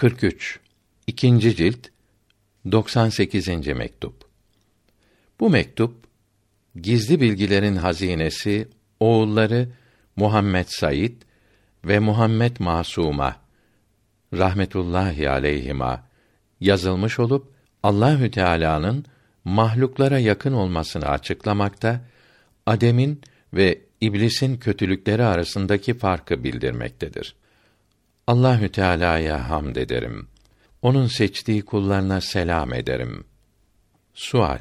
[0.00, 0.60] 43
[1.06, 1.88] İkinci cilt
[2.72, 3.48] 98.
[3.66, 4.14] mektup.
[5.40, 5.94] Bu mektup
[6.76, 8.68] gizli bilgilerin hazinesi
[9.00, 9.68] oğulları
[10.16, 11.12] Muhammed Said
[11.84, 13.36] ve Muhammed Masuma
[14.34, 16.04] rahmetullahi aleyhima
[16.60, 19.04] yazılmış olup Allahü Teala'nın
[19.44, 22.00] mahluklara yakın olmasını açıklamakta,
[22.66, 23.20] Adem'in
[23.54, 27.39] ve iblisin kötülükleri arasındaki farkı bildirmektedir.
[28.30, 30.28] Allahü Teala'ya hamd ederim.
[30.82, 33.24] Onun seçtiği kullarına selam ederim.
[34.14, 34.58] Sual.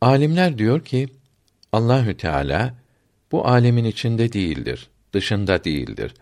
[0.00, 1.08] Alimler diyor ki
[1.72, 2.74] Allahü Teala
[3.32, 6.14] bu alemin içinde değildir, dışında değildir.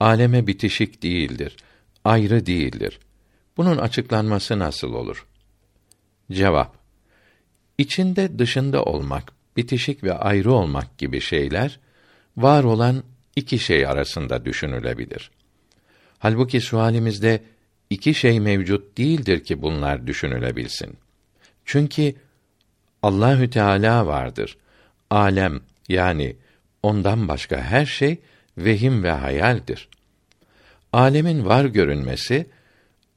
[0.00, 1.56] Aleme bitişik değildir,
[2.04, 3.00] ayrı değildir.
[3.56, 5.26] Bunun açıklanması nasıl olur?
[6.32, 6.76] Cevap.
[7.78, 11.80] İçinde dışında olmak, bitişik ve ayrı olmak gibi şeyler
[12.36, 13.02] var olan
[13.36, 15.30] iki şey arasında düşünülebilir.
[16.24, 17.40] Halbuki sualimizde
[17.90, 20.96] iki şey mevcut değildir ki bunlar düşünülebilsin.
[21.64, 22.14] Çünkü
[23.02, 24.56] Allahü Teala vardır.
[25.10, 26.36] Alem yani
[26.82, 28.18] ondan başka her şey
[28.58, 29.88] vehim ve hayaldir.
[30.92, 32.46] Alemin var görünmesi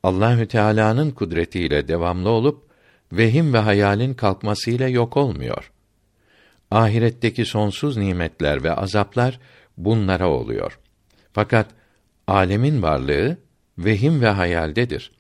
[0.04, 2.70] Allahü Teala'nın kudretiyle devamlı olup
[3.12, 5.72] vehim ve hayalin kalkmasıyla yok olmuyor.
[6.72, 9.40] Ahiretteki sonsuz nimetler ve azaplar
[9.78, 10.80] bunlara oluyor.
[11.34, 11.77] Fakat
[12.28, 13.38] alemin varlığı
[13.78, 15.12] vehim ve hayaldedir.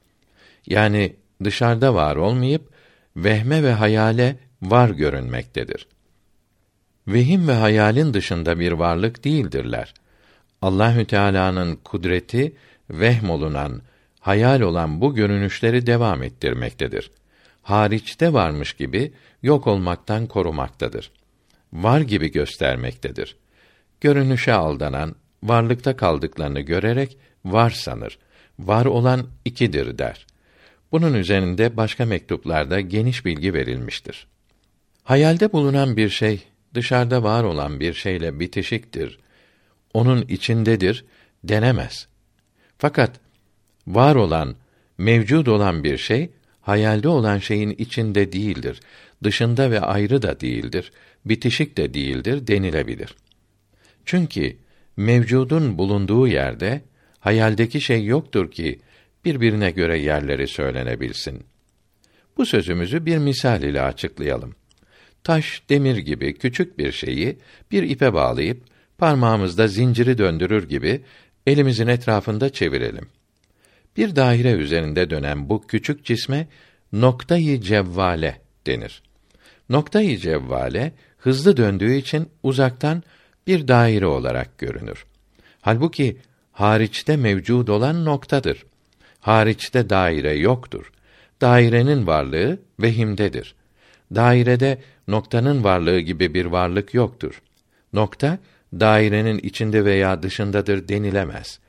[0.65, 2.69] Yani dışarıda var olmayıp
[3.15, 5.87] vehme ve hayale var görünmektedir.
[7.07, 9.93] Vehim ve hayalin dışında bir varlık değildirler.
[10.61, 12.55] Allahü Teala'nın kudreti
[12.89, 13.81] vehm olunan,
[14.19, 17.11] hayal olan bu görünüşleri devam ettirmektedir.
[17.61, 19.13] Hariçte varmış gibi
[19.43, 21.11] yok olmaktan korumaktadır.
[21.73, 23.35] Var gibi göstermektedir.
[24.01, 25.15] Görünüşe aldanan,
[25.49, 28.19] varlıkta kaldıklarını görerek var sanır.
[28.59, 30.25] Var olan ikidir der.
[30.91, 34.27] Bunun üzerinde başka mektuplarda geniş bilgi verilmiştir.
[35.03, 39.19] Hayalde bulunan bir şey dışarıda var olan bir şeyle bitişiktir.
[39.93, 41.05] Onun içindedir
[41.43, 42.07] denemez.
[42.77, 43.19] Fakat
[43.87, 44.55] var olan,
[44.97, 46.29] mevcud olan bir şey
[46.61, 48.79] hayalde olan şeyin içinde değildir.
[49.23, 50.91] Dışında ve ayrı da değildir.
[51.25, 53.15] Bitişik de değildir denilebilir.
[54.05, 54.57] Çünkü
[54.97, 56.81] mevcudun bulunduğu yerde
[57.19, 58.79] hayaldeki şey yoktur ki
[59.25, 61.43] birbirine göre yerleri söylenebilsin.
[62.37, 64.55] Bu sözümüzü bir misal ile açıklayalım.
[65.23, 67.37] Taş, demir gibi küçük bir şeyi
[67.71, 68.63] bir ipe bağlayıp
[68.97, 71.01] parmağımızda zinciri döndürür gibi
[71.47, 73.07] elimizin etrafında çevirelim.
[73.97, 76.47] Bir daire üzerinde dönen bu küçük cisme
[76.93, 79.03] noktayı cevvale denir.
[79.69, 83.03] Noktayı cevvale hızlı döndüğü için uzaktan
[83.47, 85.05] bir daire olarak görünür.
[85.61, 86.17] Halbuki
[86.51, 88.65] hariçte mevcud olan noktadır.
[89.19, 90.91] Hariçte daire yoktur.
[91.41, 93.55] Dairenin varlığı vehimdedir.
[94.15, 97.41] Dairede noktanın varlığı gibi bir varlık yoktur.
[97.93, 98.37] Nokta
[98.73, 101.59] dairenin içinde veya dışındadır denilemez.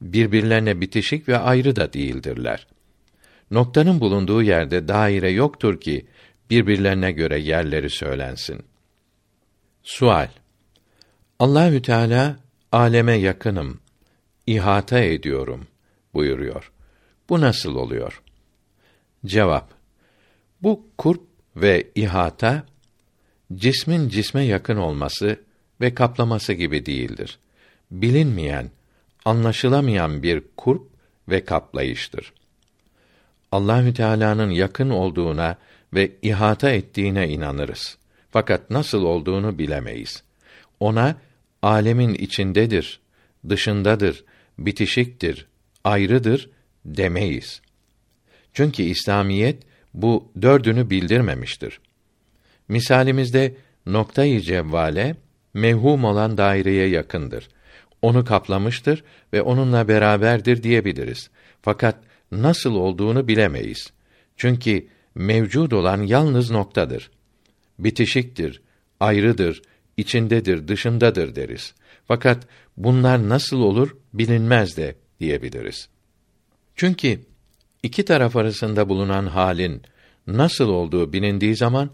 [0.00, 2.66] Birbirlerine bitişik ve ayrı da değildirler.
[3.50, 6.06] Noktanın bulunduğu yerde daire yoktur ki
[6.50, 8.62] birbirlerine göre yerleri söylensin.
[9.82, 10.28] Sual
[11.38, 12.36] Allahü Teala
[12.72, 13.80] aleme yakınım,
[14.46, 15.66] ihata ediyorum
[16.14, 16.72] buyuruyor.
[17.28, 18.22] Bu nasıl oluyor?
[19.26, 19.70] Cevap
[20.62, 21.22] Bu kurp
[21.56, 22.66] ve ihata
[23.54, 25.40] cismin cisme yakın olması
[25.80, 27.38] ve kaplaması gibi değildir.
[27.90, 28.70] Bilinmeyen,
[29.24, 30.82] anlaşılamayan bir kurp
[31.28, 32.32] ve kaplayıştır.
[33.52, 35.56] Allahü Teala'nın yakın olduğuna
[35.94, 37.98] ve ihata ettiğine inanırız.
[38.30, 40.22] Fakat nasıl olduğunu bilemeyiz.
[40.80, 41.16] Ona
[41.62, 43.00] alemin içindedir,
[43.48, 44.24] dışındadır,
[44.58, 45.46] bitişiktir,
[45.84, 46.50] ayrıdır
[46.84, 47.62] demeyiz.
[48.52, 49.62] Çünkü İslamiyet
[49.94, 51.80] bu dördünü bildirmemiştir.
[52.68, 55.16] Misalimizde noktayı cevvale
[55.54, 57.48] mevhum olan daireye yakındır.
[58.02, 61.30] Onu kaplamıştır ve onunla beraberdir diyebiliriz.
[61.62, 61.96] Fakat
[62.32, 63.92] nasıl olduğunu bilemeyiz.
[64.36, 67.10] Çünkü mevcud olan yalnız noktadır.
[67.78, 68.62] Bitişiktir,
[69.00, 69.62] ayrıdır,
[69.98, 71.74] içindedir, dışındadır deriz.
[72.06, 72.46] Fakat
[72.76, 75.88] bunlar nasıl olur bilinmez de diyebiliriz.
[76.76, 77.20] Çünkü
[77.82, 79.82] iki taraf arasında bulunan halin
[80.26, 81.90] nasıl olduğu bilindiği zaman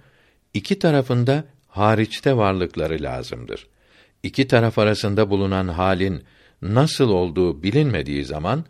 [0.55, 3.67] iki tarafında hariçte varlıkları lazımdır.
[4.23, 6.23] İki taraf arasında bulunan halin
[6.63, 8.65] nasıl olduğu bilinmediği zaman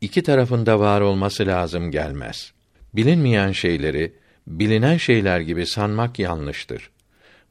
[0.00, 2.52] iki tarafında var olması lazım gelmez.
[2.94, 4.12] Bilinmeyen şeyleri
[4.46, 6.90] bilinen şeyler gibi sanmak yanlıştır.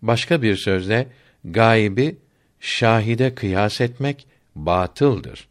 [0.01, 1.07] Başka bir sözle
[1.45, 2.17] gaybi
[2.59, 5.47] şahide kıyas etmek batıldır.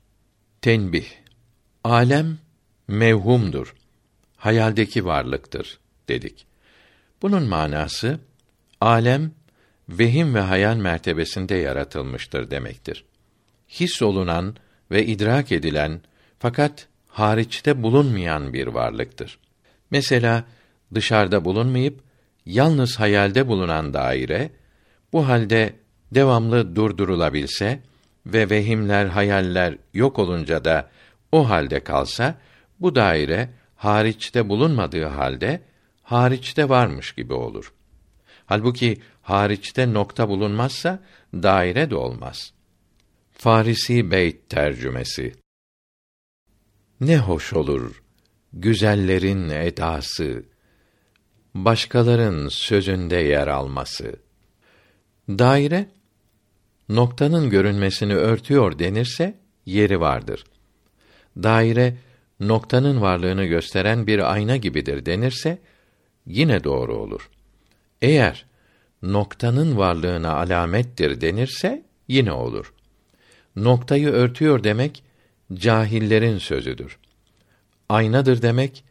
[0.62, 1.06] Tenbih.
[1.84, 2.38] Alem
[2.88, 3.74] mevhumdur.
[4.36, 6.46] Hayaldeki varlıktır dedik.
[7.22, 8.20] Bunun manası
[8.80, 9.30] alem
[9.88, 13.04] vehim ve hayal mertebesinde yaratılmıştır demektir.
[13.68, 14.56] His olunan
[14.90, 16.00] ve idrak edilen
[16.38, 19.38] fakat hariçte bulunmayan bir varlıktır.
[19.90, 20.44] Mesela
[20.94, 22.00] dışarıda bulunmayıp
[22.46, 24.50] yalnız hayalde bulunan daire
[25.12, 25.74] bu halde
[26.14, 27.80] devamlı durdurulabilse
[28.26, 30.90] ve vehimler, hayaller yok olunca da
[31.32, 32.34] o halde kalsa
[32.80, 35.62] bu daire hariçte bulunmadığı halde
[36.02, 37.72] hariçte varmış gibi olur.
[38.46, 41.02] Halbuki hariçte nokta bulunmazsa
[41.34, 42.52] daire de olmaz.
[43.32, 45.32] Farisi Beyt tercümesi
[47.00, 48.02] Ne hoş olur
[48.52, 50.44] güzellerin edası,
[51.54, 54.16] başkaların sözünde yer alması.
[55.28, 55.86] Daire
[56.88, 59.34] noktanın görünmesini örtüyor denirse
[59.66, 60.44] yeri vardır.
[61.36, 61.96] Daire
[62.40, 65.58] noktanın varlığını gösteren bir ayna gibidir denirse
[66.26, 67.30] yine doğru olur.
[68.02, 68.46] Eğer
[69.02, 72.72] noktanın varlığına alamettir denirse yine olur.
[73.56, 75.02] Noktayı örtüyor demek
[75.54, 76.98] cahillerin sözüdür.
[77.88, 78.84] Aynadır demek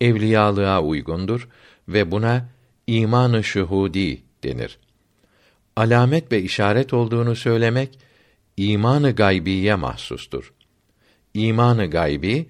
[0.00, 1.48] evliyalığa uygundur
[1.88, 2.48] ve buna
[2.86, 4.78] imanı şuhudi denir.
[5.76, 7.98] Alamet ve işaret olduğunu söylemek
[8.56, 10.52] imanı gaybiye mahsustur.
[11.34, 12.46] İmanı gaybi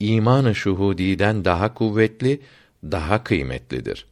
[0.00, 2.40] imanı şuhudiden daha kuvvetli,
[2.84, 4.06] daha kıymetlidir.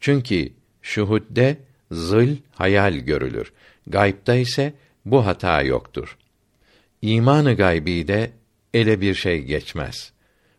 [0.00, 0.52] Çünkü
[0.82, 1.56] şuhudde
[1.90, 3.52] zıl hayal görülür.
[3.86, 4.74] Gaybda ise
[5.04, 6.18] bu hata yoktur.
[7.02, 8.30] İmanı gaybi de
[8.74, 10.12] ele bir şey geçmez.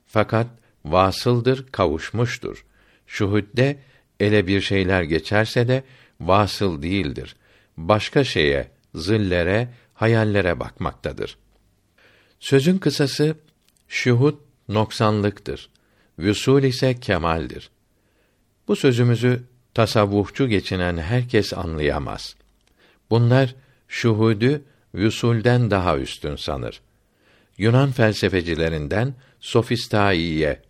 [0.06, 0.47] Fakat
[0.86, 2.65] vasıldır, kavuşmuştur.
[3.07, 3.77] Şuhudde
[4.19, 5.83] ele bir şeyler geçerse de
[6.21, 7.36] vasıl değildir.
[7.77, 11.38] Başka şeye, zillere, hayallere bakmaktadır.
[12.39, 13.36] Sözün kısası
[13.88, 14.36] şuhud
[14.69, 15.69] noksanlıktır.
[16.19, 17.69] Vüsul ise kemaldir.
[18.68, 19.44] Bu sözümüzü
[19.74, 22.36] tasavvufçu geçinen herkes anlayamaz.
[23.10, 23.56] Bunlar
[23.88, 24.62] şuhudu
[24.95, 26.81] vüsulden daha üstün sanır.
[27.57, 30.62] Yunan felsefecilerinden sofistaiye,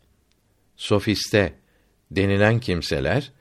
[0.76, 1.54] sofiste
[2.12, 3.32] denilen kimseler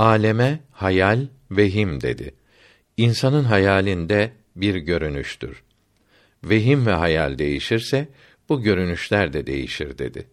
[0.00, 2.34] aleme hayal vehim dedi.
[2.96, 5.62] İnsanın hayalinde bir görünüştür.
[6.44, 8.08] Vehim ve hayal değişirse
[8.48, 10.26] bu görünüşler de değişir dedi.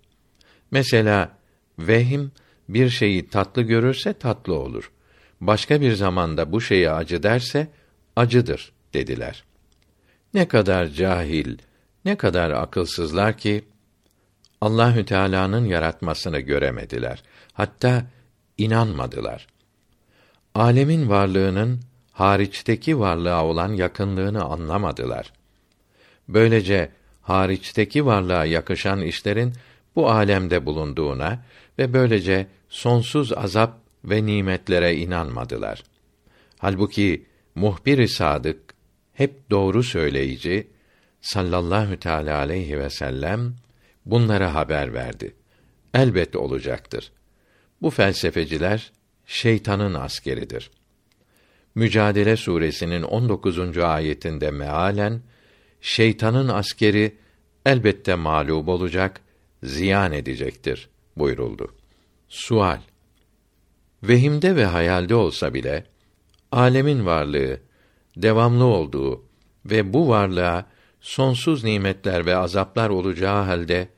[0.72, 1.38] Mesela
[1.80, 2.32] vehim
[2.70, 4.92] bir şeyi tatlı görürse tatlı olur.
[5.42, 7.68] Başka bir zamanda bu şeyi acı derse
[8.16, 9.44] acıdır dediler.
[10.34, 11.58] Ne kadar cahil,
[12.06, 13.64] ne kadar akılsızlar ki
[14.62, 17.24] Allahü Teala'nın yaratmasını göremediler.
[17.54, 18.06] Hatta
[18.58, 19.48] inanmadılar.
[20.58, 21.80] Alemin varlığının
[22.12, 25.34] hariçteki varlığa olan yakınlığını anlamadılar.
[26.28, 29.54] Böylece hariçteki varlığa yakışan işlerin
[29.96, 31.44] bu alemde bulunduğuna
[31.80, 35.84] ve böylece sonsuz azap ve nimetlere inanmadılar.
[36.58, 37.26] Halbuki
[37.56, 38.74] muhbir-i sadık
[39.14, 40.68] hep doğru söyleyici
[41.22, 43.56] sallallahu teala aleyhi ve sellem
[44.06, 45.36] bunlara haber verdi.
[45.94, 47.12] Elbet olacaktır.
[47.82, 48.92] Bu felsefeciler
[49.28, 50.72] şeytanın askeridir.
[51.76, 53.78] Mücadele suresinin 19.
[53.78, 55.22] ayetinde mealen
[55.82, 57.16] şeytanın askeri
[57.66, 59.22] elbette mağlup olacak,
[59.64, 61.76] ziyan edecektir buyuruldu.
[62.28, 62.80] Sual
[64.04, 65.86] Vehimde ve hayalde olsa bile
[66.52, 67.60] alemin varlığı
[68.18, 69.24] devamlı olduğu
[69.66, 70.66] ve bu varlığa
[71.02, 73.90] sonsuz nimetler ve azaplar olacağı halde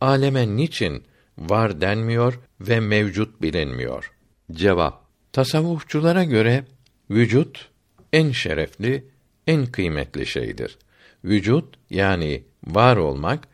[0.00, 1.04] aleme niçin
[1.38, 4.12] var denmiyor ve mevcut bilinmiyor?
[4.52, 6.64] Cevap Tasavvufçulara göre
[7.10, 7.68] vücut
[8.12, 9.04] en şerefli,
[9.46, 10.78] en kıymetli şeydir.
[11.24, 13.48] Vücut yani var olmak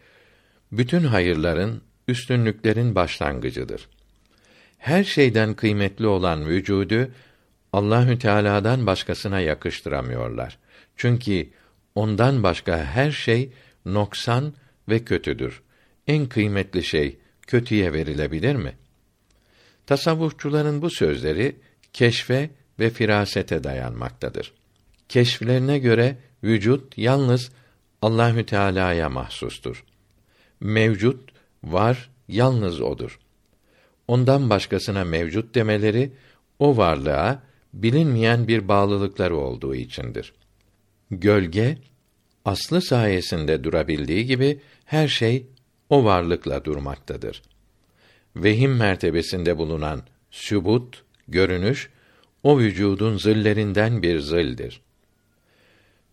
[0.72, 3.88] bütün hayırların, üstünlüklerin başlangıcıdır.
[4.78, 7.10] Her şeyden kıymetli olan vücudu
[7.72, 10.58] Allahü Teala'dan başkasına yakıştıramıyorlar.
[10.96, 11.50] Çünkü
[11.94, 13.52] ondan başka her şey
[13.86, 14.54] noksan
[14.88, 15.62] ve kötüdür.
[16.06, 18.72] En kıymetli şey kötüye verilebilir mi?
[19.86, 21.56] Tasavvufçuların bu sözleri
[21.92, 24.52] keşfe ve firasete dayanmaktadır.
[25.08, 27.50] Keşflerine göre vücut yalnız
[28.02, 29.84] Allahü Teala'ya mahsustur.
[30.60, 31.30] Mevcut
[31.64, 33.18] var yalnız odur.
[34.08, 36.12] Ondan başkasına mevcut demeleri
[36.58, 37.42] o varlığa
[37.74, 40.32] bilinmeyen bir bağlılıkları olduğu içindir.
[41.10, 41.78] Gölge
[42.44, 45.46] aslı sayesinde durabildiği gibi her şey
[45.90, 47.42] o varlıkla durmaktadır.
[48.36, 51.90] Vehim mertebesinde bulunan sübut, görünüş
[52.42, 54.80] o vücudun zillerinden bir zildir.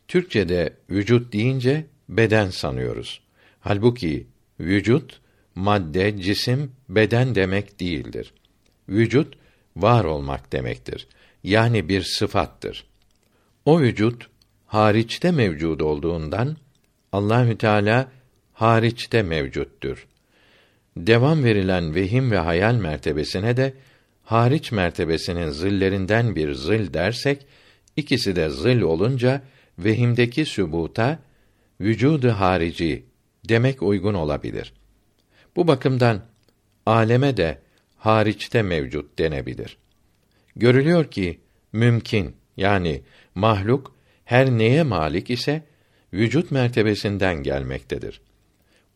[0.08, 3.22] Türkçede vücut deyince beden sanıyoruz.
[3.60, 4.28] Halbuki
[4.60, 5.22] vücut
[5.56, 8.34] madde, cisim, beden demek değildir.
[8.90, 9.34] Vücut
[9.76, 11.08] var olmak demektir.
[11.44, 12.86] Yani bir sıfattır.
[13.66, 14.30] O vücut
[14.66, 16.58] hariçte mevcud olduğundan
[17.12, 18.12] Allahü Teala
[18.54, 20.08] hariçte mevcuttur.
[20.98, 23.74] Devam verilen vehim ve hayal mertebesine de
[24.24, 27.46] hariç mertebesinin zillerinden bir zil dersek,
[27.96, 29.42] ikisi de zil olunca
[29.80, 31.20] vehimdeki sübuta
[31.82, 33.06] vücudu harici
[33.50, 34.74] demek uygun olabilir.
[35.56, 36.22] Bu bakımdan
[36.86, 37.58] aleme de
[37.98, 39.78] hariçte mevcut denebilir.
[40.56, 41.40] Görülüyor ki
[41.74, 43.02] mümkün yani
[43.36, 43.96] mahluk
[44.26, 45.64] her neye malik ise
[46.14, 48.22] vücut mertebesinden gelmektedir.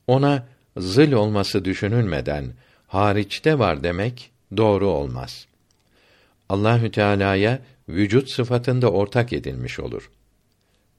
[0.08, 2.54] Ona zıl olması düşünülmeden
[2.88, 5.48] hariçte var demek doğru olmaz.
[6.50, 10.12] Allahü Teala'ya vücut sıfatında ortak edilmiş olur.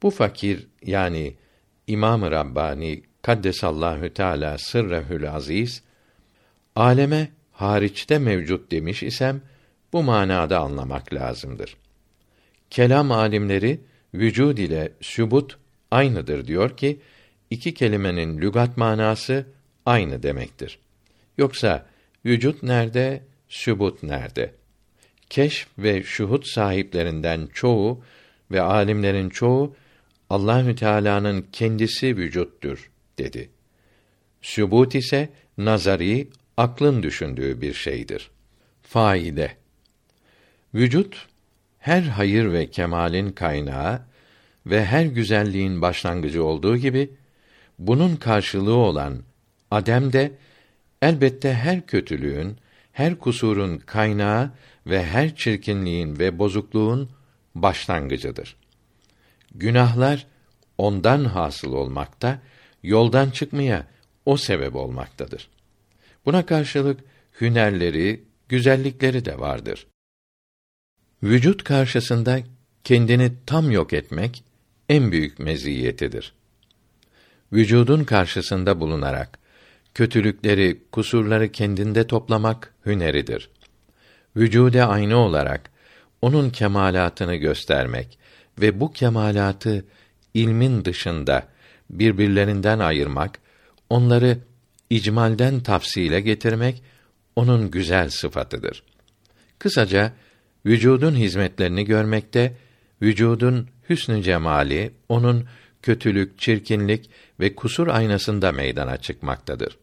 [0.03, 1.33] Bu fakir yani
[1.87, 5.83] İmam-ı Rabbani Kaddesallahu Teala sırrehül aziz
[6.75, 9.41] aleme hariçte mevcut demiş isem
[9.93, 11.77] bu manada anlamak lazımdır.
[12.69, 13.79] Kelam alimleri
[14.13, 15.57] vücud ile sübut
[15.91, 16.99] aynıdır diyor ki
[17.49, 19.45] iki kelimenin lügat manası
[19.87, 20.79] aynı demektir.
[21.37, 21.85] Yoksa
[22.25, 24.53] vücut nerede, sübut nerede?
[25.29, 28.03] Keşf ve şuhut sahiplerinden çoğu
[28.51, 29.75] ve alimlerin çoğu
[30.29, 33.49] Allahü Teala'nın kendisi vücuttur dedi.
[34.41, 36.27] Sübut ise nazari,
[36.57, 38.31] aklın düşündüğü bir şeydir.
[38.81, 39.51] Faide
[40.73, 41.27] Vücut
[41.79, 44.01] her hayır ve kemalin kaynağı
[44.65, 47.09] ve her güzelliğin başlangıcı olduğu gibi
[47.79, 49.23] bunun karşılığı olan
[49.71, 50.31] adem de
[51.01, 52.57] elbette her kötülüğün,
[52.91, 54.51] her kusurun kaynağı
[54.87, 57.09] ve her çirkinliğin ve bozukluğun
[57.55, 58.55] başlangıcıdır.
[59.55, 60.27] Günahlar
[60.77, 62.39] ondan hasıl olmakta,
[62.83, 63.87] yoldan çıkmaya
[64.25, 65.49] o sebep olmaktadır.
[66.25, 66.99] Buna karşılık
[67.41, 69.87] hünerleri, güzellikleri de vardır.
[71.23, 72.39] Vücut karşısında
[72.83, 74.43] kendini tam yok etmek
[74.89, 76.33] en büyük meziyetidir.
[77.53, 79.39] Vücudun karşısında bulunarak
[79.97, 83.49] kötülükleri, kusurları kendinde toplamak hüneridir.
[84.35, 85.71] Vücude aynı olarak
[86.21, 88.19] onun kemalatını göstermek
[88.61, 89.85] ve bu kemalatı
[90.33, 91.47] ilmin dışında
[91.89, 93.39] birbirlerinden ayırmak,
[93.89, 94.37] onları
[94.89, 96.83] icmalden tafsile getirmek
[97.35, 98.83] onun güzel sıfatıdır.
[99.59, 100.13] Kısaca
[100.65, 102.57] vücudun hizmetlerini görmekte,
[103.01, 105.47] vücudun hüsnü cemali onun
[105.81, 109.77] kötülük, çirkinlik ve kusur aynasında meydana çıkmaktadır.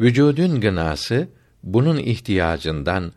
[0.00, 1.28] Vücudun gınası
[1.62, 3.12] bunun ihtiyacından,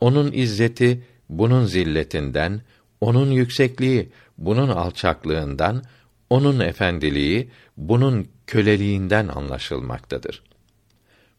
[0.00, 2.60] onun izzeti bunun zilletinden,
[3.00, 5.82] onun yüksekliği bunun alçaklığından,
[6.30, 10.42] onun efendiliği bunun köleliğinden anlaşılmaktadır.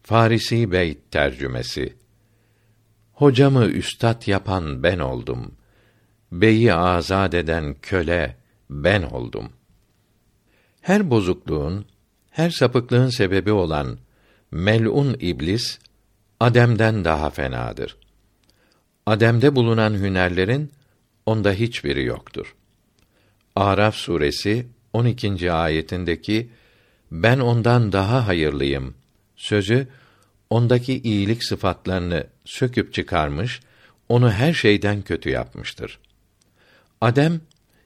[0.02, 1.94] Farisi Beyt tercümesi
[3.12, 5.54] Hocamı üstad yapan ben oldum.
[6.32, 8.36] Beyi azad eden köle
[8.70, 9.52] ben oldum.
[10.80, 11.86] Her bozukluğun,
[12.30, 13.98] her sapıklığın sebebi olan
[14.50, 15.78] melun iblis
[16.40, 17.96] Adem'den daha fenadır.
[19.06, 20.72] Adem'de bulunan hünerlerin
[21.26, 22.54] onda hiçbiri yoktur.
[23.56, 25.52] Araf suresi 12.
[25.52, 26.50] ayetindeki
[27.12, 28.94] ben ondan daha hayırlıyım
[29.36, 29.88] sözü
[30.50, 33.60] ondaki iyilik sıfatlarını söküp çıkarmış,
[34.08, 35.98] onu her şeyden kötü yapmıştır.
[37.00, 37.40] Adem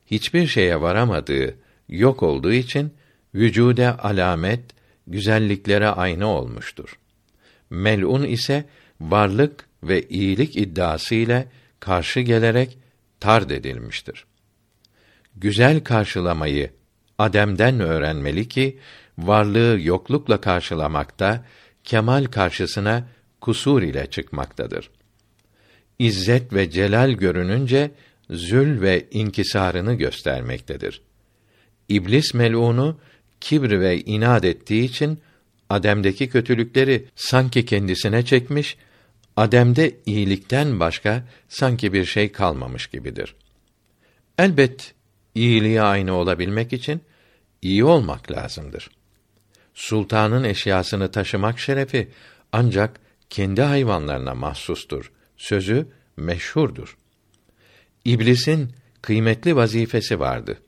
[0.06, 1.54] hiçbir şeye varamadığı,
[1.88, 2.94] yok olduğu için
[3.34, 4.60] vücude alamet,
[5.08, 6.98] güzelliklere ayna olmuştur.
[7.70, 8.64] Melun ise
[9.00, 11.48] varlık ve iyilik iddiası ile
[11.80, 12.78] karşı gelerek
[13.20, 14.24] tard edilmiştir.
[15.36, 16.70] Güzel karşılamayı
[17.18, 18.78] Adem'den öğrenmeli ki
[19.18, 21.44] varlığı yoklukla karşılamakta
[21.84, 23.08] kemal karşısına
[23.40, 24.90] kusur ile çıkmaktadır.
[25.98, 27.90] İzzet ve celal görününce
[28.30, 31.02] zül ve inkisarını göstermektedir.
[31.88, 33.00] İblis melunu
[33.40, 35.20] kibr ve inat ettiği için
[35.70, 38.76] Adem'deki kötülükleri sanki kendisine çekmiş,
[39.36, 43.34] Adem'de iyilikten başka sanki bir şey kalmamış gibidir.
[44.38, 44.94] Elbet
[45.34, 47.00] iyiliğe aynı olabilmek için
[47.62, 48.90] iyi olmak lazımdır
[49.78, 52.08] sultanın eşyasını taşımak şerefi
[52.52, 55.12] ancak kendi hayvanlarına mahsustur.
[55.36, 56.96] Sözü meşhurdur.
[58.04, 60.58] İblisin kıymetli vazifesi vardı.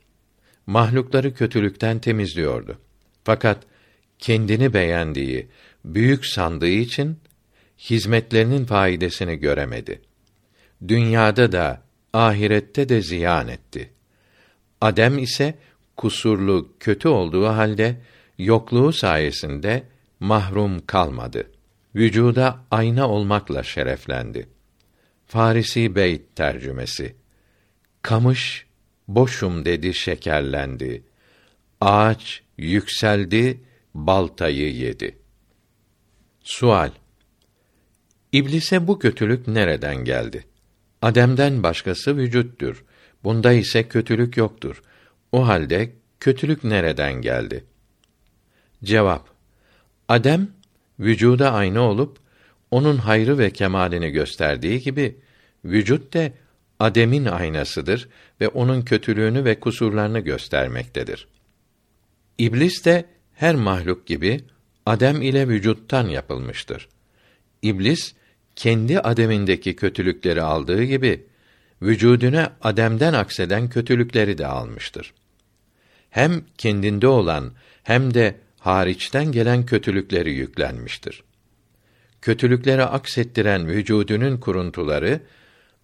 [0.70, 2.78] Mahlukları kötülükten temizliyordu.
[3.24, 3.58] Fakat
[4.18, 5.48] kendini beğendiği,
[5.84, 7.18] büyük sandığı için
[7.78, 10.02] hizmetlerinin faydasını göremedi.
[10.88, 13.90] Dünyada da ahirette de ziyan etti.
[14.80, 15.54] Adem ise
[15.96, 18.00] kusurlu, kötü olduğu halde
[18.38, 19.82] yokluğu sayesinde
[20.20, 21.50] mahrum kalmadı.
[21.94, 24.48] Vücuda ayna olmakla şereflendi.
[25.26, 27.16] Farisi Beyt tercümesi.
[28.02, 28.69] Kamış
[29.14, 31.02] boşum dedi şekerlendi.
[31.80, 33.60] Ağaç yükseldi,
[33.94, 35.18] baltayı yedi.
[36.42, 36.90] Sual
[38.32, 40.44] İblise bu kötülük nereden geldi?
[41.02, 42.84] Adem'den başkası vücuttur.
[43.24, 44.82] Bunda ise kötülük yoktur.
[45.32, 47.64] O halde kötülük nereden geldi?
[48.84, 49.28] Cevap
[50.08, 50.48] Adem
[51.00, 52.18] vücuda aynı olup
[52.70, 55.16] onun hayrı ve kemalini gösterdiği gibi
[55.64, 56.32] vücut de
[56.80, 58.08] Adem'in aynasıdır
[58.40, 61.28] ve onun kötülüğünü ve kusurlarını göstermektedir.
[62.38, 64.40] İblis de her mahluk gibi
[64.86, 66.88] Adem ile vücuttan yapılmıştır.
[67.62, 68.14] İblis
[68.56, 71.26] kendi ademindeki kötülükleri aldığı gibi
[71.82, 75.14] vücuduna Adem'den akseden kötülükleri de almıştır.
[76.10, 81.22] Hem kendinde olan hem de hariçten gelen kötülükleri yüklenmiştir.
[82.22, 85.20] Kötülükleri aksettiren vücudunun kuruntuları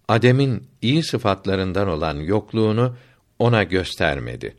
[0.07, 2.95] Adem'in iyi sıfatlarından olan yokluğunu
[3.39, 4.57] ona göstermedi.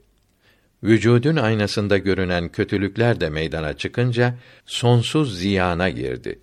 [0.83, 4.35] Vücudun aynasında görünen kötülükler de meydana çıkınca
[4.67, 6.39] sonsuz ziyana girdi.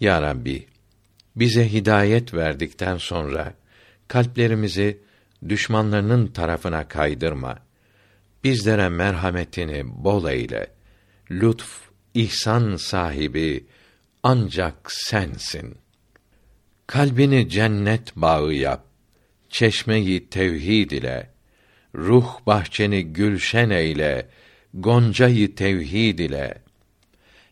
[0.00, 0.66] Ya Rabbi,
[1.36, 3.54] bize hidayet verdikten sonra
[4.08, 5.00] kalplerimizi
[5.48, 7.58] düşmanlarının tarafına kaydırma.
[8.44, 10.66] Bizlere merhametini bol eyle.
[11.30, 11.80] Lütf,
[12.14, 13.66] ihsan sahibi
[14.22, 15.76] ancak sensin.
[16.88, 18.84] Kalbini cennet bağı yap.
[19.50, 21.30] Çeşmeyi tevhid ile
[21.94, 24.28] ruh bahçeni gülşen eyle,
[24.74, 26.54] goncayı tevhid ile.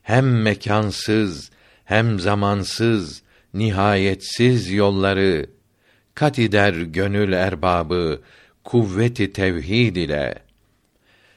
[0.02, 1.50] Hem mekansız,
[1.85, 3.23] hem zamansız,
[3.55, 5.47] nihayetsiz yolları
[6.14, 8.23] kat eder gönül erbabı
[8.64, 10.35] kuvveti tevhid ile.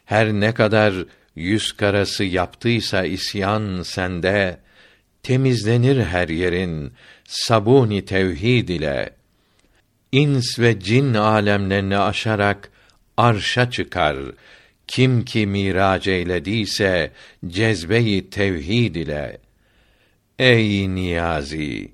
[0.05, 0.93] Her ne kadar
[1.35, 4.59] yüz karası yaptıysa isyan sende,
[5.23, 6.93] temizlenir her yerin
[7.27, 9.09] sabuni tevhid ile.
[10.11, 12.71] İns ve cin alemlerini aşarak
[13.17, 14.17] arşa çıkar.
[14.87, 17.11] Kim ki mirac eylediyse
[17.47, 19.37] cezbeyi tevhid ile.
[20.39, 21.91] Ey niyazi,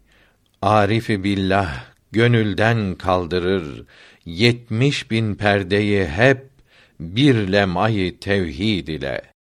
[0.62, 3.86] arifi billah gönülden kaldırır.
[4.26, 6.50] Yetmiş bin perdeyi hep
[7.00, 9.35] bir lem'ayı tevhid ile.